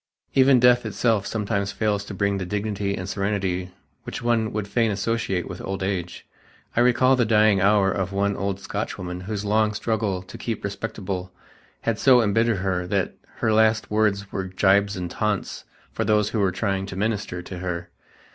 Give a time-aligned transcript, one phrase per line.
[0.33, 3.69] Even death itself sometimes fails to bring the dignity and serenity
[4.01, 6.25] which one would fain associate with old age.
[6.75, 11.31] I recall the dying hour of one old Scotchwoman whose long struggle to "keep respectable"
[11.81, 16.39] had so embittered her that her last words were gibes and taunts for those who
[16.39, 17.91] were trying to minister to her.